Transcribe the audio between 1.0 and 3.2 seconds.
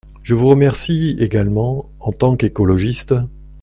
également en tant qu’écologiste.